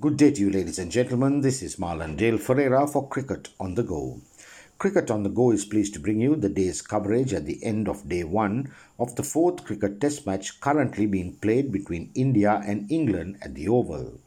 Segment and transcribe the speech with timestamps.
[0.00, 1.40] Good day to you, ladies and gentlemen.
[1.40, 4.20] This is Marlon Dale Ferreira for Cricket on the Go.
[4.78, 7.88] Cricket on the Go is pleased to bring you the day's coverage at the end
[7.88, 12.88] of day one of the fourth cricket test match currently being played between India and
[12.92, 14.20] England at the Oval.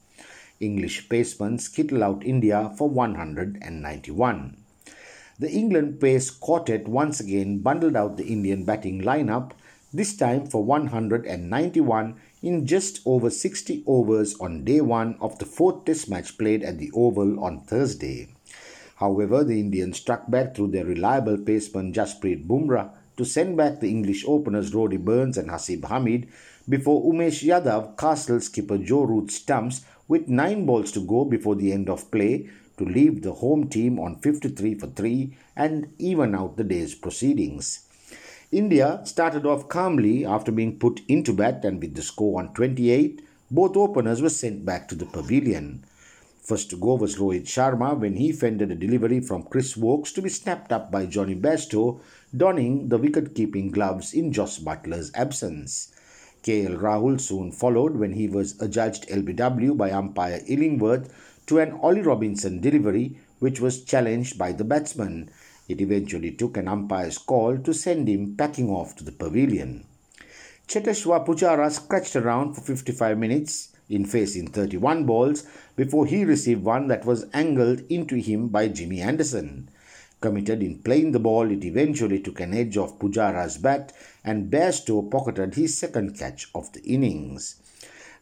[0.60, 4.58] English pacemen skittle out India for 191.
[5.40, 9.52] The England pace quartet once again bundled out the Indian batting lineup,
[9.94, 15.84] this time for 191 in just over 60 overs on day one of the fourth
[15.84, 18.30] test match played at the Oval on Thursday.
[18.96, 23.90] However, the Indians struck back through their reliable paceman Jasprit Bumrah to send back the
[23.90, 26.30] English openers Rory Burns and Haseeb Hameed
[26.70, 31.74] before Umesh Yadav castled skipper Joe Root stumps with nine balls to go before the
[31.74, 36.56] end of play to leave the home team on 53 for 3 and even out
[36.56, 37.88] the day's proceedings.
[38.52, 43.26] India started off calmly after being put into bat and with the score on 28,
[43.50, 45.86] both openers were sent back to the pavilion.
[46.44, 50.22] First to go was Rohit Sharma when he fended a delivery from Chris Woakes to
[50.22, 52.02] be snapped up by Jonny Bairstow,
[52.36, 55.94] donning the wicket-keeping gloves in Jos Buttler's absence.
[56.44, 61.14] KL Rahul soon followed when he was adjudged LBW by umpire Illingworth
[61.46, 65.30] to an Ollie Robinson delivery which was challenged by the batsman.
[65.68, 69.86] It eventually took an umpire's call to send him packing off to the pavilion.
[70.68, 75.44] Cheteshwar Pujara scratched around for 55 minutes in facing 31 balls
[75.76, 79.70] before he received one that was angled into him by Jimmy Anderson.
[80.22, 83.92] Committed in playing the ball, it eventually took an edge off Pujara's bat
[84.24, 87.56] and Bairstow pocketed his second catch of the innings.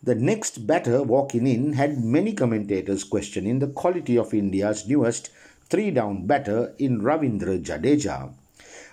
[0.01, 5.29] The next batter walking in had many commentators questioning the quality of India's newest
[5.69, 8.33] three down batter in Ravindra Jadeja.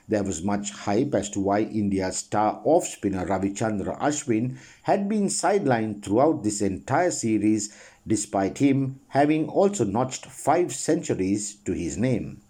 [0.09, 5.27] There was much hype as to why India's star off spinner Ravichandra Ashwin had been
[5.27, 7.75] sidelined throughout this entire series,
[8.07, 12.41] despite him having also notched five centuries to his name.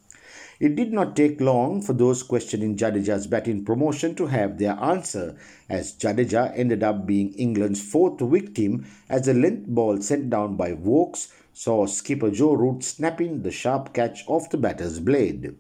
[0.58, 5.36] It did not take long for those questioning Jadeja's batting promotion to have their answer,
[5.68, 10.72] as Jadeja ended up being England's fourth victim as a length ball sent down by
[10.72, 15.56] Woakes saw skipper Joe Root snapping the sharp catch off the batter's blade.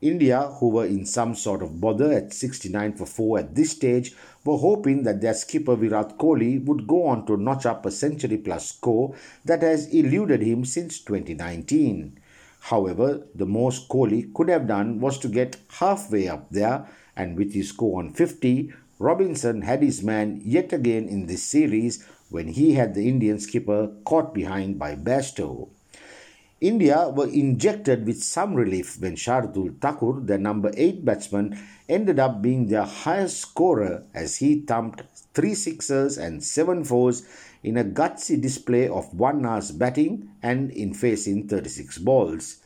[0.00, 4.16] India, who were in some sort of bother at 69 for 4 at this stage,
[4.44, 8.36] were hoping that their skipper Virat Kohli would go on to notch up a century
[8.36, 12.18] plus score that has eluded him since 2019.
[12.62, 17.54] However, the most Kohli could have done was to get halfway up there, and with
[17.54, 22.74] his score on 50, Robinson had his man yet again in this series when he
[22.74, 25.68] had the Indian skipper caught behind by Bairstow.
[26.60, 32.40] India were injected with some relief when Shardul Thakur, their number 8 batsman, ended up
[32.40, 35.02] being their highest scorer as he thumped
[35.34, 37.26] 3 sixes and 7 fours
[37.64, 42.61] in a gutsy display of one hour's batting and in facing 36 balls.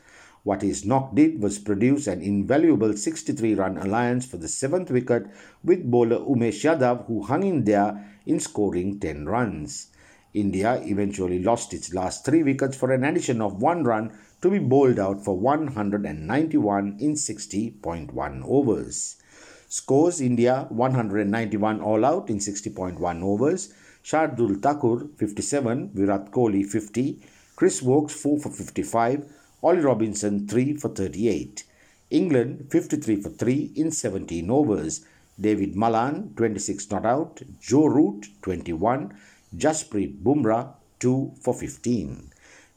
[0.47, 5.27] What his knock did was produce an invaluable 63 run alliance for the seventh wicket
[5.65, 9.89] with bowler Umesh Yadav, who hung in there in scoring 10 runs.
[10.35, 14.61] India eventually lost its last three wickets for an addition of one run to be
[14.61, 19.17] bowled out for 191 in 60.1 overs.
[19.69, 23.75] Scores India 191 all out in 60.1 overs.
[24.05, 27.21] Shardul Thakur 57, Virat Kohli 50,
[27.57, 29.29] Chris Woakes 4 for 55,
[29.67, 31.65] Ollie Robinson 3 for 38.
[32.11, 35.05] England 53 for 3 in 17 overs.
[35.41, 39.13] David Malan 26 not out, Joe Root 21,
[39.57, 42.31] Jasprit Bumrah 2 for 15.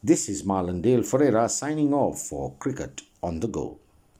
[0.03, 3.77] This is Marlon Dale Ferreira signing off for Cricket on the Go.